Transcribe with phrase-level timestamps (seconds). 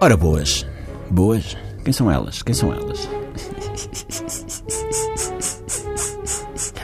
[0.00, 0.64] Ora, boas.
[1.10, 1.56] Boas?
[1.82, 2.40] Quem são elas?
[2.40, 3.08] Quem são elas?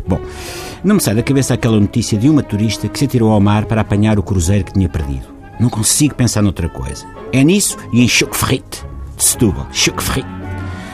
[0.05, 0.21] Bom,
[0.83, 3.67] não me sai da cabeça aquela notícia de uma turista que se atirou ao mar
[3.67, 5.29] para apanhar o cruzeiro que tinha perdido.
[5.61, 7.07] Não consigo pensar noutra coisa.
[7.33, 8.85] É nisso e em Choco Ferrite,
[9.17, 9.69] de Setúbal.
[9.73, 10.29] Ferrite.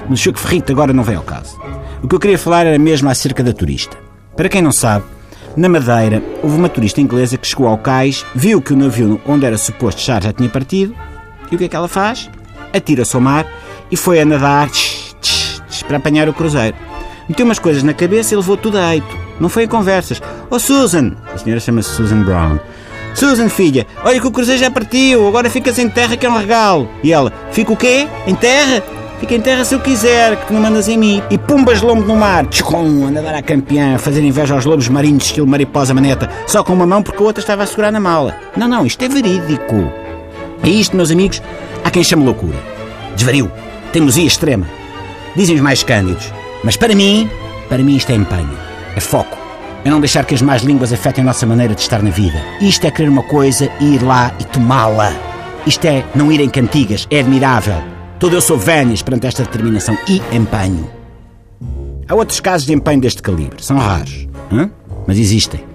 [0.06, 1.58] Mas Choco Ferrite agora não vem ao caso.
[2.02, 3.96] O que eu queria falar era mesmo acerca da turista.
[4.36, 5.06] Para quem não sabe,
[5.56, 9.46] na Madeira houve uma turista inglesa que chegou ao cais, viu que o navio onde
[9.46, 10.94] era suposto estar já tinha partido,
[11.50, 12.30] e o que é que ela faz?
[12.72, 13.46] Atira-se ao mar
[13.90, 16.76] e foi a nadar tch, tch, tch, para apanhar o cruzeiro.
[17.28, 19.18] Meteu umas coisas na cabeça e levou tudo a eito.
[19.38, 20.20] Não foi em conversas.
[20.50, 21.12] Oh Susan!
[21.32, 22.58] A senhora chama-se Susan Brown.
[23.14, 26.36] Susan, filha, olha que o cruzeiro já partiu, agora ficas em terra que é um
[26.36, 26.88] regalo.
[27.02, 28.06] E ela, fica o quê?
[28.26, 28.82] Em terra?
[29.18, 31.22] Fica em terra se eu quiser, que tu não mandas em mim.
[31.30, 34.88] E pumbas lombo no mar, tchum, a nadar à campeã, a fazer inveja aos lobos
[34.88, 38.00] marinhos estilo mariposa maneta, só com uma mão porque a outra estava a segurar na
[38.00, 38.34] mala.
[38.56, 39.92] Não, não, isto é verídico.
[40.62, 41.42] É isto, meus amigos,
[41.84, 42.58] há quem chame loucura.
[43.16, 43.50] Desvario,
[43.92, 44.66] teimosia extrema.
[45.34, 46.32] Dizem os mais cândidos.
[46.62, 47.30] Mas para mim,
[47.68, 48.56] para mim isto é empenho,
[48.94, 49.38] é foco.
[49.84, 52.38] É não deixar que as más línguas afetem a nossa maneira de estar na vida.
[52.60, 55.12] Isto é querer uma coisa e ir lá e tomá-la.
[55.66, 57.82] Isto é não ir em cantigas, é admirável.
[58.18, 60.90] Todo eu sou vénias perante esta determinação e empenho.
[62.06, 64.70] Há outros casos de empenho deste calibre, são raros, hã?
[65.06, 65.69] mas existem.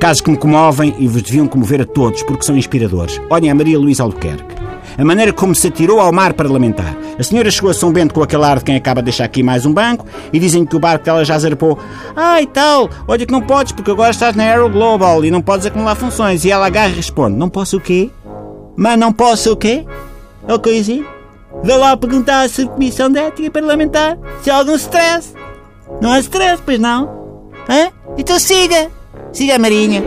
[0.00, 3.20] Casos que me comovem e vos deviam comover a todos porque são inspiradores.
[3.30, 4.54] Olhem a Maria Luísa Albuquerque.
[4.98, 6.96] A maneira como se atirou ao mar para lamentar.
[7.18, 9.42] A senhora chegou a São Bento com aquele ar de quem acaba de deixar aqui
[9.42, 11.78] mais um banco e dizem que o barco dela já zarpou.
[12.14, 15.42] Ah, e tal, olha que não podes porque agora estás na Aero Global e não
[15.42, 16.44] podes acumular funções.
[16.44, 18.10] E ela agarra e responde: Não posso o quê?
[18.76, 19.84] Mas não posso o quê?
[20.46, 21.04] É o que?
[21.62, 25.34] Vou lá perguntar à submissão de ética parlamentar se há algum stress.
[26.00, 27.40] Não há stress, pois não?
[27.68, 27.90] Hã?
[28.16, 28.90] Então siga!
[29.36, 30.02] Siga a Marinha.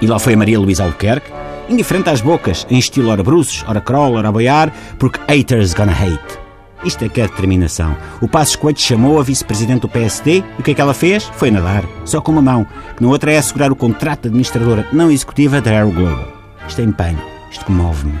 [0.00, 1.30] E lá foi a Maria Luísa Albuquerque,
[1.68, 6.38] indiferente às bocas, em estilo ora bruços, ora crawl, ora boiar, porque haters gonna hate.
[6.86, 7.94] Isto é que é determinação.
[8.22, 11.24] O Passos Coelho chamou a vice-presidente do PSD e o que é que ela fez?
[11.34, 14.88] Foi nadar, só com uma mão, que na outra é assegurar o contrato de administradora
[14.90, 16.26] não executiva da Aero Global.
[16.66, 17.20] Isto é empenho,
[17.50, 18.18] isto comove-me.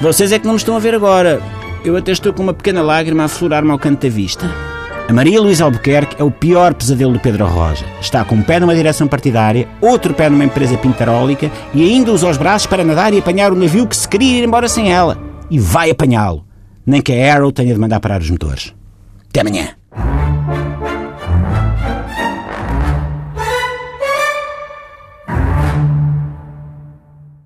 [0.00, 1.42] Vocês é que não me estão a ver agora.
[1.84, 4.50] Eu até estou com uma pequena lágrima a aflorar-me ao canto da vista.
[5.06, 7.84] A Maria Luísa Albuquerque é o pior pesadelo do Pedro Roja.
[8.00, 12.30] Está com um pé numa direção partidária, outro pé numa empresa pintarólica e ainda usa
[12.30, 15.18] os braços para nadar e apanhar o navio que se queria ir embora sem ela.
[15.50, 16.46] E vai apanhá-lo.
[16.86, 18.72] Nem que a Arrow tenha de mandar parar os motores.
[19.28, 19.74] Até amanhã.